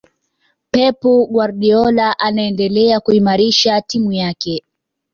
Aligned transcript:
pep 0.71 0.97
guardiola 1.31 2.19
anaendelea 2.19 2.99
kuimarisha 2.99 3.81
timu 3.81 4.11
yake 4.11 4.63